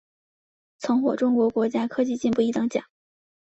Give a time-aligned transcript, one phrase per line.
[0.79, 2.83] 曾获中国国家科技进步一等奖。